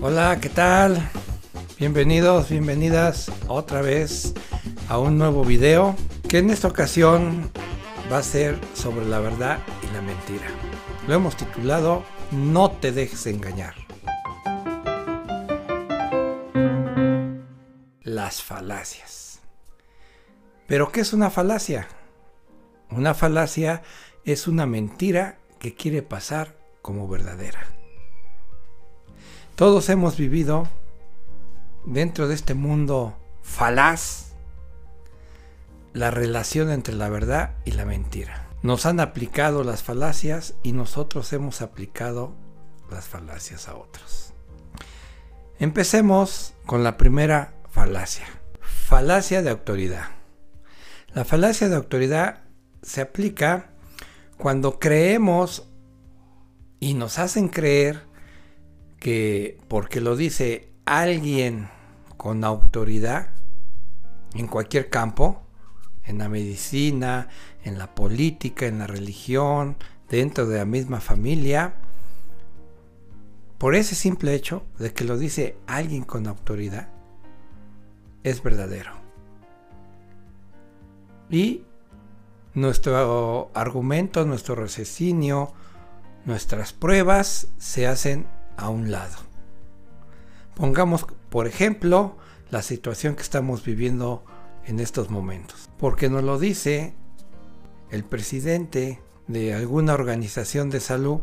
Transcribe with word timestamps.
Hola, 0.00 0.38
¿qué 0.40 0.48
tal? 0.48 1.10
Bienvenidos, 1.78 2.48
bienvenidas 2.48 3.30
otra 3.48 3.82
vez 3.82 4.34
a 4.88 4.98
un 4.98 5.18
nuevo 5.18 5.44
video 5.44 5.94
que 6.28 6.38
en 6.38 6.50
esta 6.50 6.68
ocasión 6.68 7.50
va 8.10 8.18
a 8.18 8.22
ser 8.22 8.58
sobre 8.74 9.06
la 9.06 9.18
verdad 9.18 9.58
y 9.82 9.94
la 9.94 10.00
mentira. 10.00 10.46
Lo 11.06 11.14
hemos 11.14 11.36
titulado 11.36 12.04
No 12.30 12.70
te 12.70 12.92
dejes 12.92 13.26
engañar. 13.26 13.74
Las 18.02 18.42
falacias. 18.42 19.40
¿Pero 20.66 20.90
qué 20.92 21.00
es 21.00 21.12
una 21.12 21.30
falacia? 21.30 21.88
Una 22.90 23.14
falacia 23.14 23.82
es 24.24 24.48
una 24.48 24.66
mentira 24.66 25.38
que 25.58 25.74
quiere 25.74 26.02
pasar 26.02 26.56
como 26.82 27.08
verdadera. 27.08 27.75
Todos 29.56 29.88
hemos 29.88 30.18
vivido 30.18 30.68
dentro 31.86 32.28
de 32.28 32.34
este 32.34 32.52
mundo 32.52 33.16
falaz 33.40 34.34
la 35.94 36.10
relación 36.10 36.70
entre 36.70 36.92
la 36.92 37.08
verdad 37.08 37.54
y 37.64 37.70
la 37.70 37.86
mentira. 37.86 38.50
Nos 38.60 38.84
han 38.84 39.00
aplicado 39.00 39.64
las 39.64 39.82
falacias 39.82 40.56
y 40.62 40.72
nosotros 40.72 41.32
hemos 41.32 41.62
aplicado 41.62 42.34
las 42.90 43.06
falacias 43.06 43.66
a 43.66 43.76
otros. 43.76 44.34
Empecemos 45.58 46.52
con 46.66 46.84
la 46.84 46.98
primera 46.98 47.54
falacia. 47.70 48.26
Falacia 48.60 49.40
de 49.40 49.48
autoridad. 49.48 50.08
La 51.14 51.24
falacia 51.24 51.70
de 51.70 51.76
autoridad 51.76 52.42
se 52.82 53.00
aplica 53.00 53.70
cuando 54.36 54.78
creemos 54.78 55.66
y 56.78 56.92
nos 56.92 57.18
hacen 57.18 57.48
creer 57.48 58.02
que 59.06 59.56
porque 59.68 60.00
lo 60.00 60.16
dice 60.16 60.68
alguien 60.84 61.68
con 62.16 62.42
autoridad 62.42 63.28
en 64.34 64.48
cualquier 64.48 64.90
campo, 64.90 65.44
en 66.02 66.18
la 66.18 66.28
medicina, 66.28 67.28
en 67.62 67.78
la 67.78 67.94
política, 67.94 68.66
en 68.66 68.80
la 68.80 68.88
religión, 68.88 69.76
dentro 70.08 70.48
de 70.48 70.58
la 70.58 70.64
misma 70.64 70.98
familia, 70.98 71.76
por 73.58 73.76
ese 73.76 73.94
simple 73.94 74.34
hecho 74.34 74.64
de 74.80 74.92
que 74.92 75.04
lo 75.04 75.16
dice 75.16 75.56
alguien 75.68 76.02
con 76.02 76.26
autoridad, 76.26 76.88
es 78.24 78.42
verdadero. 78.42 78.90
Y 81.30 81.62
nuestro 82.54 83.52
argumento, 83.54 84.24
nuestro 84.24 84.56
raciocinio, 84.56 85.52
nuestras 86.24 86.72
pruebas 86.72 87.46
se 87.56 87.86
hacen 87.86 88.26
a 88.56 88.68
un 88.68 88.90
lado. 88.90 89.16
Pongamos, 90.54 91.06
por 91.28 91.46
ejemplo, 91.46 92.16
la 92.50 92.62
situación 92.62 93.14
que 93.14 93.22
estamos 93.22 93.64
viviendo 93.64 94.24
en 94.64 94.80
estos 94.80 95.10
momentos. 95.10 95.68
Porque 95.78 96.08
nos 96.08 96.24
lo 96.24 96.38
dice 96.38 96.94
el 97.90 98.04
presidente 98.04 99.02
de 99.26 99.54
alguna 99.54 99.94
organización 99.94 100.70
de 100.70 100.80
salud, 100.80 101.20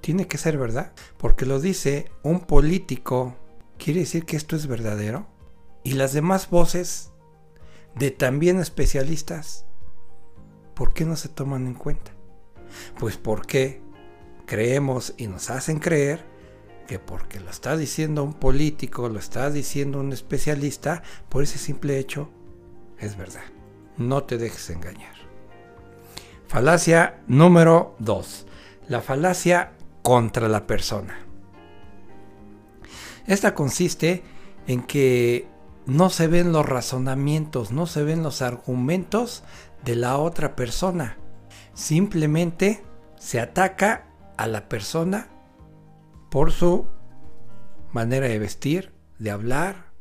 tiene 0.00 0.26
que 0.26 0.38
ser 0.38 0.58
verdad. 0.58 0.92
Porque 1.16 1.46
lo 1.46 1.60
dice 1.60 2.10
un 2.22 2.40
político, 2.40 3.36
quiere 3.78 4.00
decir 4.00 4.24
que 4.24 4.36
esto 4.36 4.56
es 4.56 4.66
verdadero. 4.66 5.26
Y 5.84 5.92
las 5.92 6.12
demás 6.12 6.50
voces 6.50 7.12
de 7.94 8.10
también 8.10 8.58
especialistas, 8.58 9.64
¿por 10.74 10.92
qué 10.92 11.04
no 11.04 11.16
se 11.16 11.28
toman 11.28 11.66
en 11.66 11.74
cuenta? 11.74 12.12
Pues 12.98 13.16
porque 13.16 13.80
creemos 14.48 15.14
y 15.16 15.28
nos 15.28 15.50
hacen 15.50 15.78
creer 15.78 16.24
que 16.88 16.98
porque 16.98 17.38
lo 17.38 17.50
está 17.50 17.76
diciendo 17.76 18.24
un 18.24 18.32
político, 18.32 19.08
lo 19.08 19.18
está 19.18 19.50
diciendo 19.50 20.00
un 20.00 20.12
especialista, 20.12 21.02
por 21.28 21.42
ese 21.44 21.58
simple 21.58 21.98
hecho 21.98 22.30
es 22.98 23.16
verdad. 23.16 23.44
No 23.98 24.24
te 24.24 24.38
dejes 24.38 24.70
engañar. 24.70 25.14
Falacia 26.48 27.20
número 27.26 27.94
2. 27.98 28.46
La 28.88 29.02
falacia 29.02 29.72
contra 30.02 30.48
la 30.48 30.66
persona. 30.66 31.18
Esta 33.26 33.54
consiste 33.54 34.22
en 34.66 34.82
que 34.82 35.46
no 35.84 36.08
se 36.08 36.26
ven 36.26 36.52
los 36.52 36.64
razonamientos, 36.64 37.70
no 37.70 37.86
se 37.86 38.02
ven 38.02 38.22
los 38.22 38.40
argumentos 38.40 39.44
de 39.84 39.94
la 39.94 40.16
otra 40.16 40.56
persona. 40.56 41.18
Simplemente 41.74 42.82
se 43.18 43.40
ataca 43.40 44.07
a 44.38 44.46
la 44.46 44.68
persona 44.68 45.28
por 46.30 46.52
su 46.52 46.86
manera 47.92 48.26
de 48.26 48.38
vestir, 48.38 48.92
de 49.18 49.30
hablar, 49.30 49.92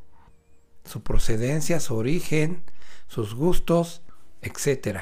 su 0.86 1.04
procedencia, 1.04 1.80
su 1.80 1.96
origen, 1.96 2.64
sus 3.08 3.34
gustos, 3.34 4.04
etc. 4.42 5.00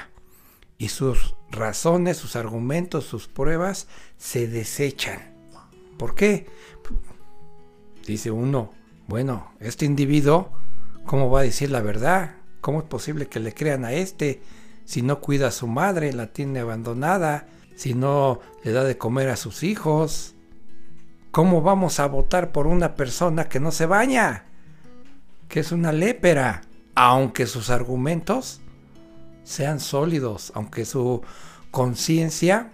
Y 0.78 0.90
sus 0.90 1.36
razones, 1.52 2.18
sus 2.18 2.36
argumentos, 2.36 3.06
sus 3.06 3.28
pruebas 3.28 3.88
se 4.18 4.48
desechan. 4.48 5.36
¿Por 5.98 6.16
qué? 6.16 6.48
Dice 8.08 8.32
uno, 8.32 8.74
bueno, 9.08 9.52
este 9.60 9.86
individuo, 9.86 10.52
¿cómo 11.06 11.30
va 11.30 11.42
a 11.42 11.44
decir 11.44 11.70
la 11.70 11.82
verdad? 11.82 12.38
¿Cómo 12.62 12.80
es 12.80 12.86
posible 12.86 13.28
que 13.28 13.40
le 13.40 13.54
crean 13.54 13.86
a 13.86 13.94
este 13.94 14.42
si 14.86 15.02
no 15.02 15.20
cuida 15.20 15.48
a 15.48 15.52
su 15.52 15.68
madre, 15.68 16.14
la 16.14 16.28
tiene 16.28 16.60
abandonada, 16.60 17.48
si 17.76 17.94
no 17.94 18.40
le 18.64 18.72
da 18.72 18.84
de 18.84 18.98
comer 18.98 19.30
a 19.30 19.36
sus 19.36 19.64
hijos? 19.64 20.36
¿Cómo 21.32 21.62
vamos 21.62 22.00
a 22.00 22.08
votar 22.08 22.52
por 22.52 22.68
una 22.68 22.96
persona 22.96 23.50
que 23.50 23.60
no 23.60 23.72
se 23.72 23.86
baña? 23.86 24.46
Que 25.50 25.60
es 25.60 25.72
una 25.72 25.92
lépera, 25.92 26.62
aunque 26.96 27.46
sus 27.46 27.70
argumentos 27.70 28.62
sean 29.44 29.80
sólidos, 29.80 30.52
aunque 30.56 30.86
su 30.86 31.22
conciencia 31.72 32.72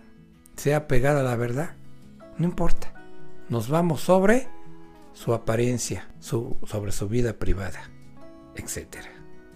sea 0.56 0.88
pegada 0.88 1.22
a 1.22 1.24
la 1.24 1.36
verdad. 1.36 1.76
No 2.38 2.46
importa. 2.46 2.94
Nos 3.50 3.68
vamos 3.68 4.02
sobre 4.02 4.48
su 5.14 5.34
apariencia, 5.34 6.08
sobre 6.20 6.92
su 6.92 7.10
vida 7.10 7.34
privada, 7.34 7.90
etc. 8.56 8.98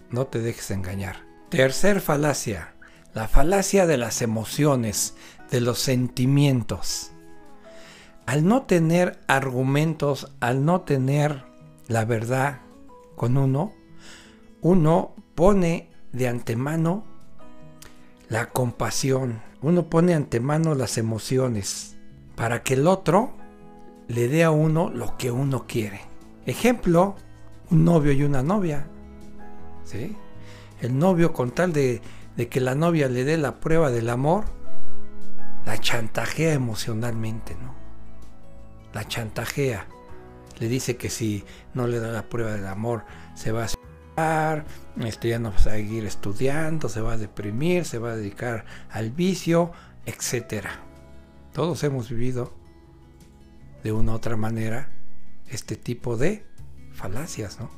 No 0.09 0.27
te 0.27 0.39
dejes 0.39 0.71
engañar. 0.71 1.25
Tercer 1.49 2.01
falacia. 2.01 2.75
La 3.13 3.29
falacia 3.29 3.85
de 3.85 3.97
las 3.97 4.21
emociones, 4.21 5.15
de 5.51 5.61
los 5.61 5.79
sentimientos. 5.79 7.11
Al 8.25 8.47
no 8.47 8.63
tener 8.63 9.19
argumentos, 9.27 10.31
al 10.39 10.65
no 10.65 10.81
tener 10.81 11.43
la 11.87 12.05
verdad 12.05 12.61
con 13.15 13.37
uno, 13.37 13.73
uno 14.61 15.13
pone 15.35 15.89
de 16.11 16.27
antemano 16.27 17.03
la 18.29 18.49
compasión, 18.49 19.41
uno 19.61 19.89
pone 19.89 20.13
antemano 20.13 20.73
las 20.73 20.97
emociones 20.97 21.97
para 22.35 22.63
que 22.63 22.73
el 22.73 22.87
otro 22.87 23.33
le 24.07 24.27
dé 24.27 24.43
a 24.43 24.51
uno 24.51 24.89
lo 24.89 25.17
que 25.17 25.31
uno 25.31 25.65
quiere. 25.67 26.01
Ejemplo, 26.45 27.15
un 27.71 27.85
novio 27.85 28.11
y 28.11 28.23
una 28.23 28.43
novia. 28.43 28.87
¿sí? 29.83 30.15
El 30.81 30.97
novio 30.97 31.33
con 31.33 31.51
tal 31.51 31.73
de, 31.73 32.01
de 32.35 32.47
que 32.47 32.59
la 32.59 32.75
novia 32.75 33.07
le 33.07 33.23
dé 33.23 33.37
la 33.37 33.59
prueba 33.59 33.91
del 33.91 34.09
amor, 34.09 34.45
la 35.65 35.79
chantajea 35.79 36.53
emocionalmente, 36.53 37.55
¿no? 37.55 37.73
La 38.93 39.07
chantajea. 39.07 39.87
Le 40.59 40.69
dice 40.69 40.95
que 40.95 41.09
si 41.09 41.43
no 41.73 41.87
le 41.87 41.99
da 41.99 42.11
la 42.11 42.29
prueba 42.29 42.53
del 42.53 42.67
amor, 42.67 43.03
se 43.33 43.51
va 43.51 43.65
a 43.65 43.67
separar, 43.67 44.65
este, 45.03 45.29
ya 45.29 45.39
no 45.39 45.51
va 45.51 45.57
a 45.57 45.59
seguir 45.59 46.05
estudiando, 46.05 46.87
se 46.87 47.01
va 47.01 47.13
a 47.13 47.17
deprimir, 47.17 47.83
se 47.83 47.97
va 47.97 48.11
a 48.11 48.15
dedicar 48.15 48.65
al 48.89 49.11
vicio, 49.11 49.71
etc. 50.05 50.67
Todos 51.51 51.83
hemos 51.83 52.09
vivido 52.09 52.53
de 53.83 53.91
una 53.91 54.13
u 54.13 54.15
otra 54.15 54.37
manera 54.37 54.91
este 55.49 55.75
tipo 55.75 56.15
de 56.15 56.45
falacias, 56.93 57.59
¿no? 57.59 57.69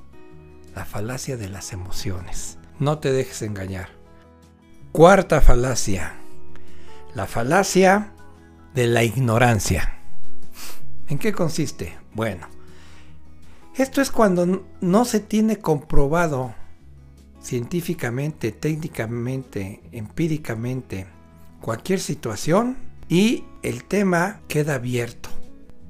La 0.75 0.85
falacia 0.85 1.37
de 1.37 1.49
las 1.49 1.73
emociones. 1.73 2.59
No 2.79 2.99
te 2.99 3.11
dejes 3.11 3.41
engañar. 3.41 3.89
Cuarta 4.91 5.41
falacia 5.41 6.13
la 7.17 7.25
falacia 7.25 8.11
de 8.75 8.85
la 8.85 9.03
ignorancia. 9.03 9.97
¿En 11.09 11.17
qué 11.17 11.33
consiste? 11.33 11.97
Bueno, 12.13 12.47
esto 13.75 14.01
es 14.01 14.11
cuando 14.11 14.67
no 14.81 15.03
se 15.03 15.19
tiene 15.19 15.57
comprobado 15.57 16.53
científicamente, 17.41 18.51
técnicamente, 18.51 19.81
empíricamente 19.91 21.07
cualquier 21.59 21.99
situación 21.99 22.77
y 23.09 23.45
el 23.63 23.85
tema 23.85 24.41
queda 24.47 24.75
abierto. 24.75 25.29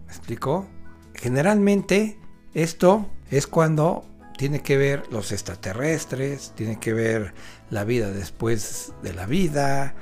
¿Me 0.06 0.14
explicó? 0.14 0.66
Generalmente 1.14 2.18
esto 2.54 3.06
es 3.30 3.48
cuando 3.48 4.06
tiene 4.38 4.62
que 4.62 4.78
ver 4.78 5.04
los 5.12 5.34
extraterrestres, 5.34 6.54
tiene 6.56 6.80
que 6.80 6.94
ver 6.94 7.34
la 7.70 7.84
vida 7.84 8.12
después 8.12 8.94
de 9.04 9.14
la 9.14 9.26
vida, 9.26 9.94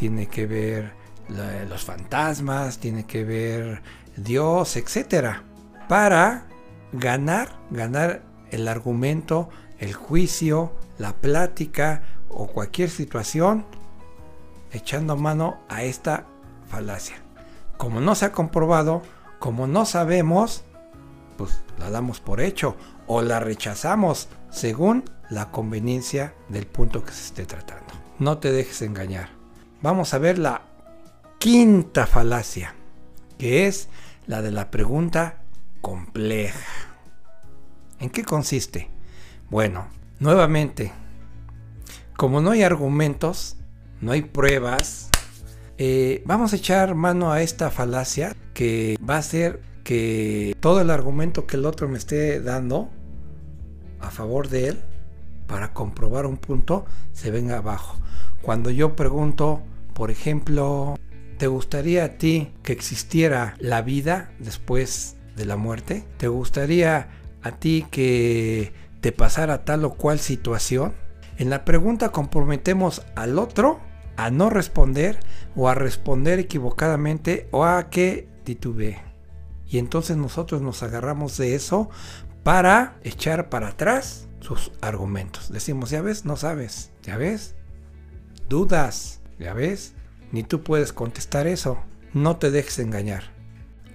tiene 0.00 0.28
que 0.28 0.46
ver 0.46 0.94
los 1.68 1.84
fantasmas, 1.84 2.78
tiene 2.78 3.04
que 3.04 3.22
ver 3.22 3.82
Dios, 4.16 4.78
etcétera, 4.78 5.42
para 5.90 6.46
ganar, 6.94 7.58
ganar 7.70 8.22
el 8.50 8.66
argumento, 8.66 9.50
el 9.78 9.92
juicio, 9.92 10.72
la 10.96 11.12
plática 11.12 12.02
o 12.30 12.46
cualquier 12.46 12.88
situación 12.88 13.66
echando 14.72 15.18
mano 15.18 15.60
a 15.68 15.82
esta 15.82 16.24
falacia. 16.70 17.16
Como 17.76 18.00
no 18.00 18.14
se 18.14 18.24
ha 18.24 18.32
comprobado, 18.32 19.02
como 19.38 19.66
no 19.66 19.84
sabemos, 19.84 20.64
pues 21.36 21.60
la 21.78 21.90
damos 21.90 22.20
por 22.20 22.40
hecho 22.40 22.74
o 23.06 23.20
la 23.20 23.38
rechazamos 23.38 24.30
según 24.48 25.04
la 25.28 25.50
conveniencia 25.50 26.32
del 26.48 26.66
punto 26.66 27.04
que 27.04 27.12
se 27.12 27.26
esté 27.26 27.44
tratando. 27.44 27.92
No 28.18 28.38
te 28.38 28.50
dejes 28.50 28.80
engañar. 28.80 29.39
Vamos 29.82 30.12
a 30.12 30.18
ver 30.18 30.38
la 30.38 30.62
quinta 31.38 32.06
falacia, 32.06 32.74
que 33.38 33.66
es 33.66 33.88
la 34.26 34.42
de 34.42 34.50
la 34.50 34.70
pregunta 34.70 35.42
compleja. 35.80 36.68
¿En 37.98 38.10
qué 38.10 38.22
consiste? 38.22 38.90
Bueno, 39.48 39.88
nuevamente, 40.18 40.92
como 42.14 42.42
no 42.42 42.50
hay 42.50 42.62
argumentos, 42.62 43.56
no 44.02 44.12
hay 44.12 44.20
pruebas, 44.20 45.08
eh, 45.78 46.22
vamos 46.26 46.52
a 46.52 46.56
echar 46.56 46.94
mano 46.94 47.32
a 47.32 47.40
esta 47.40 47.70
falacia 47.70 48.36
que 48.52 48.98
va 49.08 49.16
a 49.16 49.22
ser 49.22 49.62
que 49.82 50.54
todo 50.60 50.82
el 50.82 50.90
argumento 50.90 51.46
que 51.46 51.56
el 51.56 51.64
otro 51.64 51.88
me 51.88 51.96
esté 51.96 52.42
dando 52.42 52.90
a 53.98 54.10
favor 54.10 54.48
de 54.48 54.68
él 54.68 54.82
para 55.46 55.72
comprobar 55.72 56.26
un 56.26 56.36
punto 56.36 56.84
se 57.14 57.30
venga 57.30 57.56
abajo. 57.56 57.98
Cuando 58.42 58.70
yo 58.70 58.96
pregunto, 58.96 59.62
por 59.92 60.10
ejemplo, 60.10 60.96
¿te 61.38 61.46
gustaría 61.46 62.04
a 62.04 62.08
ti 62.18 62.52
que 62.62 62.72
existiera 62.72 63.54
la 63.58 63.82
vida 63.82 64.32
después 64.38 65.16
de 65.36 65.44
la 65.44 65.56
muerte? 65.56 66.04
¿Te 66.16 66.28
gustaría 66.28 67.08
a 67.42 67.52
ti 67.52 67.86
que 67.90 68.72
te 69.00 69.12
pasara 69.12 69.64
tal 69.64 69.84
o 69.84 69.94
cual 69.94 70.18
situación? 70.18 70.94
En 71.36 71.50
la 71.50 71.64
pregunta 71.64 72.10
comprometemos 72.10 73.02
al 73.14 73.38
otro 73.38 73.80
a 74.16 74.30
no 74.30 74.50
responder 74.50 75.18
o 75.56 75.68
a 75.68 75.74
responder 75.74 76.38
equivocadamente 76.38 77.48
o 77.50 77.64
a 77.64 77.88
que 77.90 78.28
titubee. 78.44 79.02
Y 79.66 79.78
entonces 79.78 80.16
nosotros 80.16 80.62
nos 80.62 80.82
agarramos 80.82 81.36
de 81.36 81.54
eso 81.54 81.88
para 82.42 82.98
echar 83.02 83.48
para 83.48 83.68
atrás 83.68 84.28
sus 84.40 84.72
argumentos. 84.80 85.52
Decimos, 85.52 85.90
ya 85.90 86.02
ves, 86.02 86.24
no 86.24 86.36
sabes, 86.36 86.90
ya 87.02 87.16
ves, 87.16 87.54
dudas, 88.50 89.22
ya 89.38 89.54
ves, 89.54 89.94
ni 90.32 90.42
tú 90.42 90.62
puedes 90.62 90.92
contestar 90.92 91.46
eso. 91.46 91.78
No 92.12 92.36
te 92.36 92.50
dejes 92.50 92.80
engañar. 92.80 93.32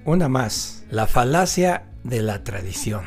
Una 0.06 0.30
más, 0.30 0.86
la 0.90 1.06
falacia 1.06 1.84
de 2.04 2.24
la 2.24 2.44
tradición. 2.44 3.04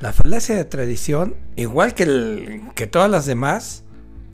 La 0.00 0.12
falacia 0.12 0.56
de 0.56 0.64
tradición, 0.64 1.36
igual 1.56 1.94
que, 1.94 2.62
que 2.74 2.86
todas 2.86 3.10
las 3.10 3.26
demás, 3.26 3.84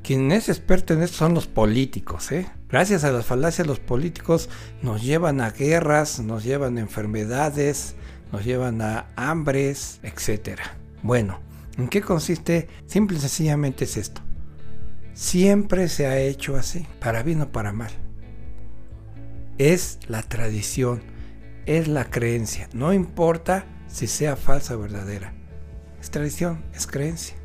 quien 0.03 0.31
es 0.31 0.49
experto 0.49 0.95
en 0.95 1.03
esto 1.03 1.17
son 1.17 1.35
los 1.35 1.47
políticos. 1.47 2.31
¿eh? 2.31 2.47
Gracias 2.69 3.03
a 3.05 3.11
las 3.11 3.27
falacias 3.27 3.67
los 3.67 3.81
políticos 3.81 4.49
nos 4.83 5.03
llevan 5.03 5.41
a 5.41 5.51
guerras, 5.51 6.21
nos 6.21 6.45
llevan 6.45 6.77
a 6.77 6.83
enfermedades, 6.83 7.97
nos 8.31 8.45
llevan 8.45 8.81
a 8.81 9.07
hambres, 9.17 9.99
etc. 10.03 10.61
Bueno, 11.03 11.41
¿en 11.79 11.89
qué 11.89 12.01
consiste? 12.01 12.69
Simple 12.87 13.17
y 13.17 13.21
sencillamente 13.21 13.85
es 13.85 13.97
esto. 13.97 14.24
Siempre 15.15 15.89
se 15.89 16.07
ha 16.07 16.19
hecho 16.19 16.57
así, 16.57 16.87
para 17.01 17.23
bien 17.23 17.41
o 17.41 17.53
para 17.53 17.73
mal. 17.73 17.93
Es 19.59 20.01
la 20.09 20.23
tradición, 20.23 21.03
es 21.67 21.89
la 21.89 22.11
creencia, 22.11 22.69
no 22.73 22.93
importa 22.93 23.65
si 23.87 24.09
sea 24.09 24.35
falsa 24.37 24.77
o 24.77 24.81
verdadera. 24.81 25.33
Es 26.01 26.11
tradición, 26.11 26.65
es 26.75 26.87
creencia. 26.87 27.37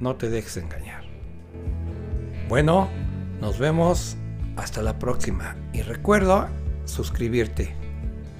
No 0.00 0.16
te 0.16 0.30
dejes 0.30 0.56
engañar. 0.56 1.04
Bueno, 2.48 2.88
nos 3.40 3.58
vemos 3.58 4.16
hasta 4.56 4.80
la 4.80 4.98
próxima. 4.98 5.56
Y 5.72 5.82
recuerda 5.82 6.48
suscribirte. 6.86 7.74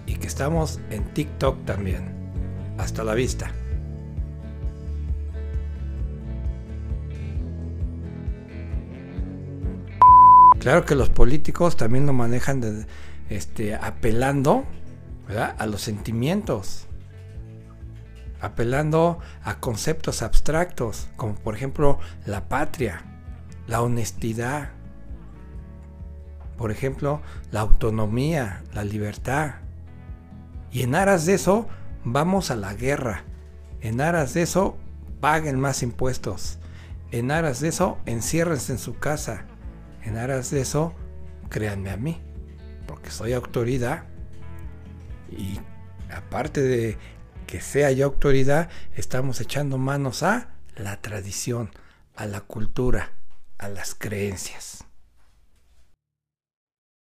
Y 0.07 0.15
que 0.15 0.27
estamos 0.27 0.81
en 0.91 1.05
TikTok 1.13 1.65
también. 1.67 2.15
Hasta 2.79 3.05
la 3.05 3.15
vista. 3.15 3.53
Claro 10.69 10.85
que 10.85 10.95
los 10.95 11.09
políticos 11.09 11.79
también 11.79 12.05
lo 12.05 12.13
manejan 12.13 12.87
este, 13.31 13.75
apelando 13.75 14.67
a 15.57 15.65
los 15.65 15.81
sentimientos 15.81 16.87
apelando 18.43 19.19
a 19.43 19.61
conceptos 19.61 20.21
abstractos, 20.21 21.09
como 21.17 21.37
por 21.37 21.55
ejemplo 21.57 21.99
la 22.27 22.51
patria, 22.51 23.03
la 23.67 23.81
honestidad, 23.81 24.73
por 26.59 26.71
ejemplo 26.71 27.23
la 27.51 27.61
autonomía, 27.61 28.63
la 28.75 28.85
libertad. 28.85 29.55
Y 30.71 30.83
en 30.83 30.95
aras 30.95 31.25
de 31.25 31.33
eso 31.33 31.67
vamos 32.05 32.51
a 32.51 32.57
la 32.57 32.75
guerra. 32.75 33.25
En 33.81 34.03
aras 34.03 34.35
de 34.35 34.43
eso 34.43 34.77
paguen 35.23 35.59
más 35.59 35.83
impuestos. 35.83 36.59
En 37.11 37.31
aras 37.31 37.61
de 37.61 37.69
eso 37.69 37.97
enciérrense 38.05 38.73
en 38.73 38.79
su 38.79 38.99
casa. 38.99 39.47
En 40.09 40.17
aras 40.17 40.51
de 40.51 40.63
eso 40.63 40.95
créanme 41.51 41.91
a 41.91 41.99
mí, 41.99 42.19
porque 42.87 43.11
soy 43.11 43.35
autoridad. 43.35 44.05
Y 45.31 45.61
aparte 46.11 46.63
de 46.63 46.97
que 47.47 47.61
sea 47.61 47.93
yo 47.93 48.07
autoridad, 48.07 48.71
estamos 48.97 49.39
echando 49.43 49.77
manos 49.77 50.23
a 50.23 50.49
la 50.77 50.99
tradición, 51.03 51.71
a 52.17 52.25
la 52.25 52.41
cultura, 52.41 53.13
a 53.59 53.69
las 53.69 53.95
creencias. 53.95 54.87